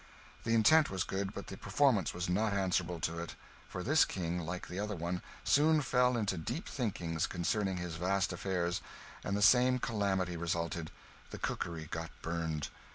The 0.45 0.55
intent 0.55 0.89
was 0.89 1.03
good, 1.03 1.31
but 1.31 1.45
the 1.45 1.57
performance 1.57 2.11
was 2.11 2.27
not 2.27 2.53
answerable 2.53 2.99
to 3.01 3.19
it, 3.19 3.35
for 3.69 3.83
this 3.83 4.03
King, 4.03 4.39
like 4.39 4.67
the 4.67 4.79
other 4.79 4.95
one, 4.95 5.21
soon 5.43 5.79
fell 5.81 6.17
into 6.17 6.39
deep 6.39 6.67
thinkings 6.67 7.27
concerning 7.27 7.77
his 7.77 7.97
vast 7.97 8.33
affairs, 8.33 8.81
and 9.23 9.37
the 9.37 9.43
same 9.43 9.77
calamity 9.77 10.35
resulted 10.37 10.89
the 11.29 11.37
cookery 11.37 11.87
got 11.91 12.09
burned. 12.23 12.69